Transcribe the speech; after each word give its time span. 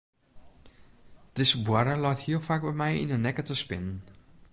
Dizze 1.39 1.59
boarre 1.67 1.95
leit 2.05 2.23
hiel 2.25 2.41
faak 2.47 2.63
by 2.67 2.73
my 2.81 2.91
yn 3.03 3.11
de 3.11 3.17
nekke 3.25 3.43
te 3.47 3.55
spinnen. 3.63 3.97